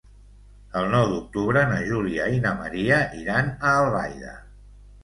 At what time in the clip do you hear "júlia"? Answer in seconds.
1.91-2.27